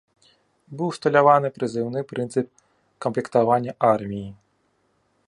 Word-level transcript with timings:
Быў 0.79 0.87
усталяваны 0.93 1.47
прызыўны 1.57 1.99
прынцып 2.13 2.47
камплектавання 3.07 3.71
арміі. 3.93 4.27